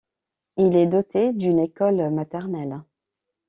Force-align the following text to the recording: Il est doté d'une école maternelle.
Il 0.57 0.75
est 0.77 0.87
doté 0.87 1.31
d'une 1.31 1.59
école 1.59 2.09
maternelle. 2.09 2.81